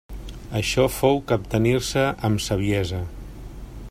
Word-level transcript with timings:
Això 0.59 0.85
fou 0.93 1.21
captenir-se 1.31 2.05
amb 2.31 2.45
saviesa. 2.47 3.03